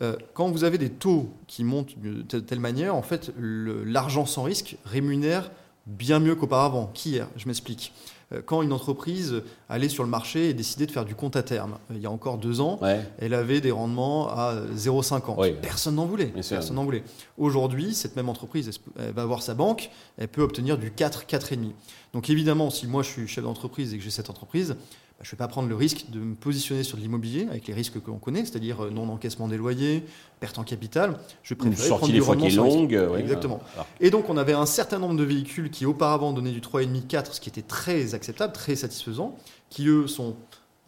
euh, 0.02 0.16
quand 0.34 0.50
vous 0.50 0.64
avez 0.64 0.78
des 0.78 0.90
taux 0.90 1.28
qui 1.46 1.64
montent 1.64 1.98
de 1.98 2.40
telle 2.40 2.60
manière, 2.60 2.94
en 2.94 3.02
fait, 3.02 3.32
l'argent 3.38 4.24
sans 4.24 4.44
risque 4.44 4.76
rémunère 4.84 5.50
bien 5.86 6.18
mieux 6.18 6.34
qu'auparavant, 6.34 6.90
qu'hier. 6.94 7.28
Je 7.36 7.46
m'explique. 7.46 7.92
Euh, 8.32 8.42
quand 8.44 8.62
une 8.62 8.72
entreprise 8.72 9.42
allait 9.68 9.88
sur 9.88 10.04
le 10.04 10.10
marché 10.10 10.50
et 10.50 10.54
décidait 10.54 10.86
de 10.86 10.92
faire 10.92 11.04
du 11.04 11.14
compte 11.14 11.36
à 11.36 11.42
terme, 11.42 11.78
euh, 11.90 11.94
il 11.96 12.00
y 12.00 12.06
a 12.06 12.10
encore 12.10 12.38
deux 12.38 12.60
ans, 12.60 12.78
elle 13.18 13.34
avait 13.34 13.60
des 13.60 13.70
rendements 13.70 14.28
à 14.28 14.54
0,50. 14.74 15.60
Personne 15.60 15.96
n'en 15.96 16.06
voulait. 16.06 16.26
Personne 16.26 16.76
n'en 16.76 16.84
voulait. 16.84 17.02
Aujourd'hui, 17.38 17.94
cette 17.94 18.16
même 18.16 18.28
entreprise, 18.28 18.70
elle 18.98 19.12
va 19.12 19.24
voir 19.24 19.42
sa 19.42 19.54
banque, 19.54 19.90
elle 20.18 20.28
peut 20.28 20.42
obtenir 20.42 20.78
du 20.78 20.90
4, 20.90 21.24
4,5. 21.26 21.72
Donc 22.12 22.30
évidemment, 22.30 22.70
si 22.70 22.86
moi 22.86 23.02
je 23.02 23.08
suis 23.08 23.28
chef 23.28 23.44
d'entreprise 23.44 23.94
et 23.94 23.98
que 23.98 24.04
j'ai 24.04 24.10
cette 24.10 24.30
entreprise, 24.30 24.76
je 25.22 25.28
ne 25.28 25.30
vais 25.32 25.36
pas 25.36 25.48
prendre 25.48 25.68
le 25.68 25.74
risque 25.74 26.06
de 26.08 26.18
me 26.18 26.34
positionner 26.34 26.82
sur 26.82 26.96
de 26.96 27.02
l'immobilier 27.02 27.46
avec 27.50 27.66
les 27.66 27.74
risques 27.74 28.00
que 28.00 28.10
l'on 28.10 28.18
connaît, 28.18 28.40
c'est-à-dire 28.40 28.84
euh, 28.84 28.90
non-encaissement 28.90 29.48
des 29.48 29.58
loyers, 29.58 30.02
perte 30.40 30.58
en 30.58 30.64
capital. 30.64 31.18
Je 31.42 31.54
préfère 31.54 31.98
prendre 31.98 32.12
du 32.12 32.22
rendement 32.22 32.48
longue. 32.48 32.98
Exactement. 33.18 33.60
Ah. 33.76 33.86
Et 34.00 34.10
donc, 34.10 34.30
on 34.30 34.36
avait 34.38 34.54
un 34.54 34.66
certain 34.66 34.98
nombre 34.98 35.16
de 35.16 35.24
véhicules 35.24 35.70
qui 35.70 35.84
auparavant 35.84 36.32
donnaient 36.32 36.52
du 36.52 36.60
3,5, 36.60 37.06
4, 37.06 37.34
ce 37.34 37.40
qui 37.40 37.50
était 37.50 37.62
très 37.62 38.14
acceptable, 38.14 38.52
très 38.54 38.76
satisfaisant, 38.76 39.36
qui 39.68 39.88
eux 39.88 40.06
sont 40.06 40.36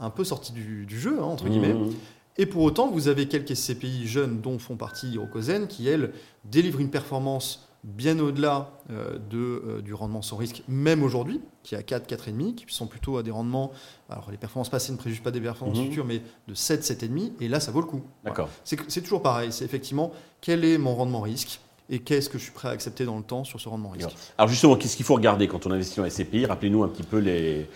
un 0.01 0.11
peu 0.11 0.25
sortis 0.25 0.53
du, 0.53 0.87
jeu, 0.89 1.19
hein, 1.21 1.25
entre 1.25 1.49
guillemets. 1.49 1.75
Mmh. 1.75 1.91
Et 2.39 2.47
pour 2.47 2.63
autant, 2.63 2.91
vous 2.91 3.09
avez 3.09 3.29
quelques 3.29 3.55
CPI 3.55 4.07
jeunes 4.07 4.41
dont 4.41 4.59
font 4.59 4.77
partie 4.77 5.11
Hirokozen 5.11 5.67
qui, 5.67 5.87
elles, 5.89 6.13
délivrent 6.45 6.81
une 6.81 6.91
performance 6.91 7.69
bien 7.85 8.19
au-delà 8.21 8.71
euh, 8.91 9.19
de, 9.19 9.39
euh, 9.39 9.83
du 9.83 9.93
rendement 9.93 10.23
sans 10.23 10.37
risque, 10.37 10.63
même 10.69 11.03
aujourd'hui, 11.03 11.41
qui 11.63 11.75
est 11.75 11.79
à 11.79 11.83
4, 11.83 12.09
4,5, 12.09 12.55
qui 12.55 12.65
sont 12.69 12.87
plutôt 12.87 13.17
à 13.17 13.23
des 13.23 13.31
rendements, 13.31 13.73
alors 14.09 14.31
les 14.31 14.37
performances 14.37 14.69
passées 14.69 14.93
ne 14.93 14.99
préjugent 14.99 15.23
pas 15.23 15.33
des 15.33 15.41
performances 15.41 15.79
mhm. 15.79 15.87
futures, 15.87 16.05
mais 16.05 16.23
de 16.47 16.55
7, 16.55 16.83
7,5, 16.83 17.33
et 17.41 17.49
là, 17.49 17.59
ça 17.59 17.73
vaut 17.73 17.81
le 17.81 17.87
coup. 17.87 18.03
D'accord. 18.25 18.49
C'est 18.65 19.03
toujours 19.03 19.23
pareil, 19.23 19.53
c'est 19.53 19.65
effectivement 19.65 20.13
quel 20.41 20.65
est 20.65 20.79
mon 20.79 20.95
rendement 20.95 21.21
risque 21.21 21.61
et 21.91 21.99
qu'est-ce 21.99 22.29
que 22.29 22.39
je 22.39 22.45
suis 22.45 22.53
prêt 22.53 22.69
à 22.69 22.71
accepter 22.71 23.05
dans 23.05 23.17
le 23.17 23.25
temps 23.25 23.45
sur 23.45 23.61
ce 23.61 23.69
rendement 23.69 23.91
risque. 23.91 24.11
Alors 24.39 24.49
justement, 24.49 24.77
qu'est-ce 24.77 24.97
qu'il 24.97 25.05
faut 25.05 25.15
regarder 25.15 25.49
quand 25.49 25.67
on 25.67 25.73
investit 25.73 26.01
en 26.01 26.09
SCPI 26.09 26.47
Rappelez-nous 26.47 26.85
un 26.85 26.89
petit 26.89 27.03
peu 27.03 27.19
les, 27.19 27.69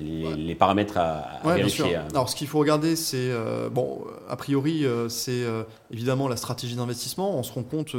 les, 0.00 0.54
paramètres 0.54 0.96
à, 0.96 1.40
vérifier. 1.44 1.96
Hein. 1.96 2.08
Alors, 2.10 2.30
ce 2.30 2.34
qu'il 2.34 2.48
faut 2.48 2.58
regarder, 2.58 2.96
c'est 2.96 3.30
euh, 3.30 3.68
bon, 3.68 4.02
a 4.28 4.36
priori, 4.36 4.86
c'est 5.10 5.44
évidemment 5.90 6.28
la 6.28 6.36
stratégie 6.36 6.74
d'investissement. 6.74 7.38
On 7.38 7.42
se 7.42 7.52
rend 7.52 7.62
compte 7.62 7.94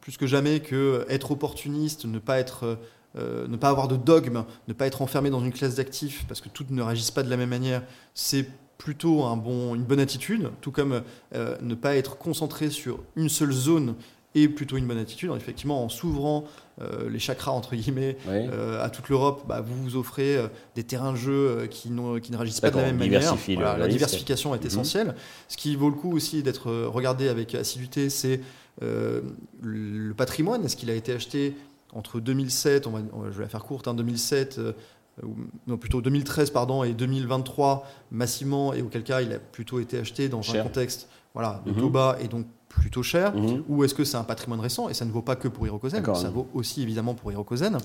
plus 0.00 0.16
que 0.16 0.26
jamais 0.26 0.60
que 0.60 1.06
être 1.08 1.30
opportuniste, 1.30 2.04
ne 2.04 2.18
pas 2.18 2.38
être 2.38 2.78
euh, 3.16 3.48
ne 3.48 3.56
pas 3.56 3.70
avoir 3.70 3.88
de 3.88 3.96
dogme, 3.96 4.44
ne 4.68 4.72
pas 4.74 4.86
être 4.86 5.00
enfermé 5.00 5.30
dans 5.30 5.42
une 5.42 5.52
classe 5.52 5.76
d'actifs 5.76 6.26
parce 6.28 6.42
que 6.42 6.50
toutes 6.50 6.70
ne 6.70 6.82
réagissent 6.82 7.10
pas 7.10 7.22
de 7.22 7.30
la 7.30 7.38
même 7.38 7.48
manière, 7.48 7.82
c'est 8.14 8.46
plutôt 8.76 9.24
un 9.24 9.36
bon, 9.36 9.74
une 9.74 9.82
bonne 9.82 9.98
attitude, 9.98 10.50
tout 10.60 10.70
comme 10.70 11.02
euh, 11.34 11.56
ne 11.62 11.74
pas 11.74 11.96
être 11.96 12.18
concentré 12.18 12.68
sur 12.68 13.00
une 13.16 13.30
seule 13.30 13.50
zone 13.50 13.94
est 14.34 14.46
plutôt 14.46 14.76
une 14.76 14.86
bonne 14.86 14.98
attitude. 14.98 15.32
effectivement, 15.34 15.82
en 15.82 15.88
s'ouvrant 15.88 16.44
euh, 16.80 17.08
les 17.08 17.18
chakras, 17.18 17.50
entre 17.50 17.74
guillemets, 17.74 18.18
à 18.28 18.90
toute 18.90 19.08
l'Europe, 19.08 19.44
bah, 19.48 19.62
vous 19.62 19.82
vous 19.82 19.96
offrez 19.96 20.36
des 20.76 20.84
terrains 20.84 21.12
de 21.12 21.16
jeu 21.16 21.66
qui, 21.70 21.88
qui 22.22 22.32
ne 22.32 22.36
réagissent 22.36 22.60
pas 22.60 22.70
de 22.70 22.76
la 22.76 22.84
même 22.84 22.98
manière. 22.98 23.36
la 23.58 23.88
diversification 23.88 24.54
est 24.54 24.60
mhm. 24.60 24.66
essentielle. 24.66 25.14
Ce 25.48 25.56
qui 25.56 25.74
vaut 25.76 25.88
le 25.88 25.96
coup 25.96 26.14
aussi 26.14 26.42
d'être 26.42 26.70
regardé 26.70 27.28
avec 27.28 27.54
assiduité, 27.54 28.10
c'est 28.10 28.42
euh, 28.42 28.42
le 28.80 30.12
patrimoine, 30.14 30.64
est-ce 30.64 30.76
qu'il 30.76 30.90
a 30.90 30.94
été 30.94 31.12
acheté 31.12 31.56
entre 31.94 32.20
2007, 32.20 32.86
on 32.86 32.90
va, 32.90 33.00
je 33.30 33.38
vais 33.38 33.44
la 33.44 33.48
faire 33.48 33.64
courte, 33.64 33.88
hein, 33.88 33.94
2007, 33.94 34.60
non 35.66 35.76
plutôt 35.78 36.00
2013 36.00 36.50
pardon, 36.50 36.84
et 36.84 36.92
2023 36.92 37.86
massivement, 38.10 38.74
et 38.74 38.82
auquel 38.82 39.02
cas 39.02 39.22
il 39.22 39.32
a 39.32 39.38
plutôt 39.38 39.80
été 39.80 39.98
acheté 39.98 40.28
dans 40.28 40.42
un 40.54 40.62
contexte 40.62 41.08
voilà, 41.34 41.62
de 41.66 41.72
taux 41.72 41.90
bas 41.90 42.18
et 42.20 42.28
donc 42.28 42.46
plutôt 42.68 43.02
cher, 43.02 43.34
mhm. 43.34 43.64
ou 43.68 43.84
est-ce 43.84 43.94
que 43.94 44.04
c'est 44.04 44.16
un 44.16 44.24
patrimoine 44.24 44.60
récent 44.60 44.88
Et 44.88 44.94
ça 44.94 45.04
ne 45.04 45.10
vaut 45.10 45.22
pas 45.22 45.36
que 45.36 45.48
pour 45.48 45.66
Hirokozen, 45.66 46.04
ça 46.14 46.30
vaut 46.30 46.48
aussi 46.54 46.82
évidemment 46.82 47.14
pour 47.14 47.32
Hirokozen. 47.32 47.78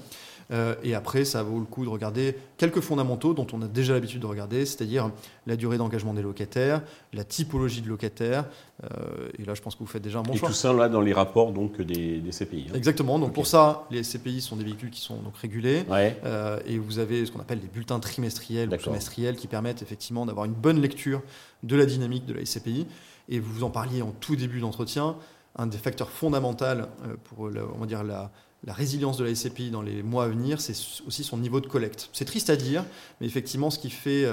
Euh, 0.51 0.75
et 0.83 0.93
après, 0.93 1.25
ça 1.25 1.43
vaut 1.43 1.59
le 1.59 1.65
coup 1.65 1.85
de 1.85 1.89
regarder 1.89 2.35
quelques 2.57 2.81
fondamentaux 2.81 3.33
dont 3.33 3.47
on 3.53 3.61
a 3.61 3.67
déjà 3.67 3.93
l'habitude 3.93 4.21
de 4.21 4.25
regarder, 4.25 4.65
c'est-à-dire 4.65 5.09
la 5.47 5.55
durée 5.55 5.77
d'engagement 5.77 6.13
des 6.13 6.21
locataires, 6.21 6.81
la 7.13 7.23
typologie 7.23 7.81
de 7.81 7.87
locataires. 7.87 8.45
Euh, 8.83 9.29
et 9.39 9.45
là, 9.45 9.53
je 9.53 9.61
pense 9.61 9.75
que 9.75 9.79
vous 9.79 9.87
faites 9.87 10.01
déjà 10.01 10.19
un 10.19 10.23
bon 10.23 10.33
et 10.33 10.37
choix. 10.37 10.49
Et 10.49 10.51
tout 10.51 10.57
ça 10.57 10.73
là 10.73 10.89
dans 10.89 11.01
les 11.01 11.13
rapports 11.13 11.53
donc 11.53 11.81
des, 11.81 12.21
CPI. 12.31 12.67
Hein. 12.69 12.75
Exactement. 12.75 13.19
Donc 13.19 13.33
pour 13.33 13.47
ça, 13.47 13.85
les 13.91 14.01
CPI 14.01 14.41
sont 14.41 14.55
des 14.55 14.63
véhicules 14.63 14.89
qui 14.89 15.01
sont 15.01 15.17
donc 15.17 15.37
régulés. 15.37 15.85
Euh, 15.89 16.59
et 16.65 16.77
vous 16.77 16.99
avez 16.99 17.25
ce 17.25 17.31
qu'on 17.31 17.39
appelle 17.39 17.59
des 17.59 17.67
bulletins 17.67 17.99
trimestriels 17.99 18.69
ou 18.69 18.79
semestriels 18.79 19.35
qui 19.35 19.47
permettent 19.47 19.81
effectivement 19.81 20.25
d'avoir 20.25 20.45
une 20.45 20.53
bonne 20.53 20.81
lecture 20.81 21.21
de 21.63 21.75
la 21.75 21.85
dynamique 21.85 22.25
de 22.25 22.33
la 22.33 22.45
SCPI. 22.45 22.85
Et 23.29 23.39
vous 23.39 23.63
en 23.63 23.69
parliez 23.69 24.01
en 24.01 24.11
tout 24.11 24.35
début 24.35 24.59
d'entretien, 24.59 25.15
un 25.55 25.67
des 25.67 25.77
facteurs 25.77 26.09
fondamentaux 26.09 26.65
euh, 26.65 26.85
pour 27.23 27.49
on 27.75 27.79
va 27.79 27.85
dire 27.85 28.03
la, 28.03 28.31
résilience 28.67 29.17
de 29.17 29.25
la 29.25 29.35
SCPI 29.35 29.71
dans 29.71 29.81
les 29.81 30.03
mois 30.03 30.25
à 30.25 30.27
venir, 30.27 30.61
c'est 30.61 30.75
aussi 31.05 31.23
son 31.23 31.37
niveau 31.37 31.59
de 31.59 31.67
collecte. 31.67 32.09
C'est 32.13 32.25
triste 32.25 32.49
à 32.49 32.55
dire, 32.55 32.85
mais 33.19 33.27
effectivement, 33.27 33.69
ce 33.69 33.77
qui 33.77 33.89
fait, 33.89 34.25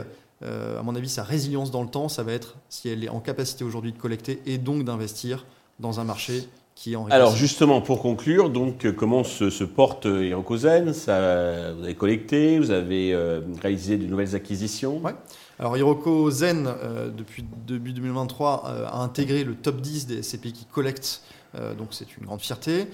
euh, 0.42 0.78
à 0.78 0.82
mon 0.82 0.94
avis, 0.94 1.08
sa 1.08 1.24
résilience 1.24 1.72
dans 1.72 1.82
le 1.82 1.88
temps, 1.88 2.08
ça 2.08 2.22
va 2.22 2.32
être 2.32 2.54
si 2.68 2.88
elle 2.88 3.02
est 3.02 3.08
en 3.08 3.18
capacité 3.18 3.64
aujourd'hui 3.64 3.92
de 3.92 3.98
collecter 3.98 4.40
et 4.46 4.56
donc 4.56 4.84
d'investir 4.84 5.46
dans 5.80 5.98
un 5.98 6.04
marché 6.04 6.44
qui 6.76 6.92
est 6.92 6.96
en 6.96 7.06
Alors 7.06 7.34
justement, 7.34 7.80
pour 7.80 8.00
conclure, 8.00 8.50
donc 8.50 8.86
euh, 8.86 8.92
comment 8.92 9.24
se, 9.24 9.64
porte 9.64 10.04
ça, 10.04 11.72
Vous 11.72 11.82
avez 11.82 11.94
collecté, 11.96 12.60
vous 12.60 12.70
avez 12.70 13.16
réalisé 13.60 13.98
de 13.98 14.06
nouvelles 14.06 14.36
acquisitions? 14.36 14.98
Ouais. 14.98 15.14
Alors 15.60 15.76
Hiroko 15.76 16.30
Zen, 16.30 16.66
euh, 16.66 17.10
depuis 17.10 17.44
début 17.66 17.92
2023, 17.92 18.64
euh, 18.64 18.86
a 18.86 18.96
intégré 19.00 19.44
le 19.44 19.54
top 19.54 19.82
10 19.82 20.06
des 20.06 20.22
SCPI 20.22 20.54
qui 20.54 20.64
collectent, 20.64 21.20
euh, 21.54 21.74
donc 21.74 21.88
c'est 21.90 22.16
une 22.16 22.24
grande 22.24 22.40
fierté. 22.40 22.86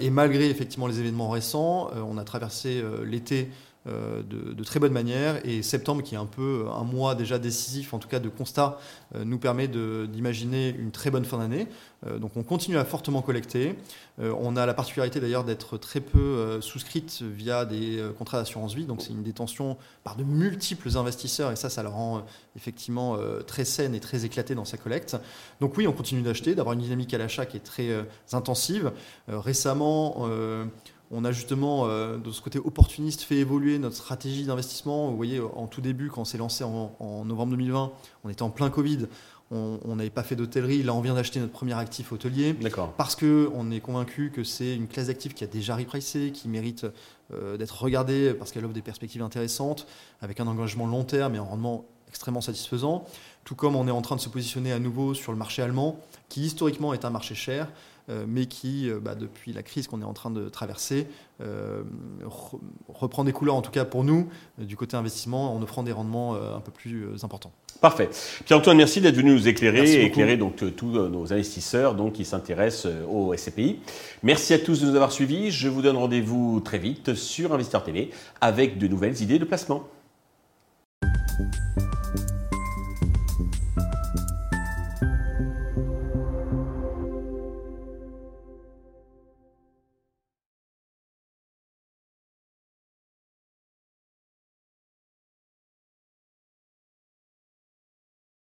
et 0.00 0.10
malgré 0.10 0.50
effectivement 0.50 0.88
les 0.88 0.98
événements 0.98 1.30
récents, 1.30 1.88
on 1.94 2.18
a 2.18 2.24
traversé 2.24 2.82
l'été 3.04 3.48
euh, 3.86 4.22
de, 4.22 4.62
très 4.62 4.78
bonne 4.78 4.92
manière. 4.92 5.44
Et 5.46 5.62
septembre, 5.62 6.02
qui 6.02 6.14
est 6.14 6.18
un 6.18 6.26
peu 6.26 6.66
un 6.70 6.84
mois 6.84 7.14
déjà 7.14 7.38
décisif, 7.38 7.94
en 7.94 7.98
tout 7.98 8.08
cas 8.08 8.20
de 8.20 8.28
constat, 8.28 8.78
euh, 9.14 9.24
nous 9.24 9.38
permet 9.38 9.68
d'imaginer 9.68 10.68
une 10.68 10.90
très 10.90 11.10
bonne 11.10 11.24
fin 11.24 11.38
d'année. 11.38 11.66
Euh, 12.06 12.18
donc 12.18 12.36
on 12.36 12.42
continue 12.42 12.76
à 12.76 12.84
fortement 12.84 13.22
collecter. 13.22 13.76
on 14.18 14.54
a 14.56 14.66
la 14.66 14.74
particularité 14.74 15.18
d'ailleurs 15.18 15.44
d'être 15.44 15.78
très 15.78 16.00
peu 16.00 16.60
souscrite 16.60 17.22
via 17.22 17.64
des 17.64 18.04
contrats 18.18 18.38
d'assurance 18.38 18.74
vie. 18.74 18.84
Donc 18.84 19.00
c'est 19.00 19.12
une 19.12 19.22
détention 19.22 19.78
par 20.04 20.14
de 20.16 20.24
multiples 20.24 20.98
investisseurs 20.98 21.50
et 21.50 21.56
ça, 21.56 21.70
ça 21.70 21.82
le 21.82 21.88
rend 21.88 22.22
effectivement 22.54 23.16
très 23.46 23.64
saine 23.64 23.94
et 23.94 24.00
très 24.00 24.26
éclatée 24.26 24.54
dans 24.54 24.66
sa 24.66 24.76
collecte. 24.76 25.16
Donc 25.60 25.78
oui, 25.78 25.86
on 25.86 25.92
continue 25.92 26.20
d'acheter, 26.20 26.54
d'avoir 26.54 26.74
une 26.74 26.80
dynamique 26.80 27.14
à 27.14 27.18
l'achat 27.18 27.46
qui 27.46 27.56
est 27.56 27.60
très 27.60 27.88
intensive. 28.32 28.92
récemment, 29.28 30.28
on 31.10 31.24
a 31.24 31.32
justement, 31.32 31.86
euh, 31.86 32.18
de 32.18 32.30
ce 32.30 32.40
côté 32.40 32.58
opportuniste, 32.58 33.22
fait 33.22 33.36
évoluer 33.36 33.78
notre 33.78 33.96
stratégie 33.96 34.44
d'investissement. 34.44 35.10
Vous 35.10 35.16
voyez, 35.16 35.40
en 35.40 35.66
tout 35.66 35.80
début, 35.80 36.08
quand 36.08 36.22
on 36.22 36.24
s'est 36.24 36.38
lancé 36.38 36.62
en, 36.62 37.24
novembre 37.24 37.50
2020, 37.52 37.92
on 38.24 38.28
était 38.28 38.42
en 38.42 38.50
plein 38.50 38.70
Covid. 38.70 39.06
On 39.52 39.96
n'avait 39.96 40.10
pas 40.10 40.22
fait 40.22 40.36
d'hôtellerie. 40.36 40.84
Là, 40.84 40.94
on 40.94 41.00
vient 41.00 41.14
d'acheter 41.14 41.40
notre 41.40 41.50
premier 41.50 41.74
actif 41.74 42.12
hôtelier. 42.12 42.54
Parce 42.96 43.16
qu'on 43.16 43.70
est 43.72 43.80
convaincu 43.80 44.30
que 44.30 44.44
c'est 44.44 44.76
une 44.76 44.86
classe 44.86 45.08
d'actifs 45.08 45.34
qui 45.34 45.42
a 45.42 45.48
déjà 45.48 45.74
repricé, 45.74 46.30
qui 46.30 46.48
mérite 46.48 46.86
euh, 47.34 47.56
d'être 47.56 47.82
regardée 47.82 48.32
parce 48.32 48.52
qu'elle 48.52 48.64
offre 48.64 48.74
des 48.74 48.80
perspectives 48.80 49.22
intéressantes, 49.22 49.88
avec 50.22 50.38
un 50.38 50.46
engagement 50.46 50.86
long 50.86 51.02
terme 51.02 51.34
et 51.34 51.38
un 51.38 51.42
rendement 51.42 51.84
extrêmement 52.06 52.40
satisfaisant. 52.40 53.04
Tout 53.44 53.56
comme 53.56 53.74
on 53.74 53.88
est 53.88 53.92
en 53.92 54.02
train 54.02 54.14
de 54.14 54.20
se 54.20 54.28
positionner 54.28 54.70
à 54.70 54.78
nouveau 54.78 55.14
sur 55.14 55.32
le 55.32 55.38
marché 55.38 55.62
allemand, 55.62 55.98
qui 56.28 56.42
historiquement 56.42 56.94
est 56.94 57.04
un 57.04 57.10
marché 57.10 57.34
cher, 57.34 57.66
mais 58.26 58.46
qui, 58.46 58.88
euh, 58.88 59.00
bah, 59.00 59.14
depuis 59.14 59.52
la 59.52 59.62
crise 59.62 59.86
qu'on 59.86 60.00
est 60.00 60.04
en 60.04 60.12
train 60.12 60.30
de 60.30 60.48
traverser, 60.48 61.06
euh, 61.40 61.82
reprend 62.88 63.24
des 63.24 63.32
couleurs, 63.32 63.54
en 63.54 63.62
tout 63.62 63.70
cas 63.70 63.84
pour 63.84 64.04
nous, 64.04 64.28
du 64.58 64.76
côté 64.76 64.96
investissement, 64.96 65.54
en 65.54 65.62
offrant 65.62 65.82
des 65.82 65.92
rendements 65.92 66.34
un 66.34 66.60
peu 66.60 66.70
plus 66.70 67.06
importants. 67.22 67.52
Parfait. 67.80 68.10
Pierre-Antoine, 68.44 68.76
merci 68.76 69.00
d'être 69.00 69.16
venu 69.16 69.32
nous 69.32 69.48
éclairer 69.48 69.90
et 69.90 70.04
éclairer 70.04 70.36
donc 70.36 70.62
tous 70.76 70.86
nos 70.86 71.32
investisseurs 71.32 71.94
donc, 71.94 72.14
qui 72.14 72.26
s'intéressent 72.26 72.92
au 73.10 73.34
SCPI. 73.34 73.78
Merci 74.22 74.52
à 74.52 74.58
tous 74.58 74.82
de 74.82 74.86
nous 74.86 74.94
avoir 74.94 75.12
suivis. 75.12 75.50
Je 75.50 75.68
vous 75.68 75.80
donne 75.80 75.96
rendez-vous 75.96 76.60
très 76.60 76.78
vite 76.78 77.14
sur 77.14 77.54
Investeur 77.54 77.82
TV 77.82 78.10
avec 78.40 78.76
de 78.76 78.86
nouvelles 78.86 79.22
idées 79.22 79.38
de 79.38 79.46
placement. 79.46 79.88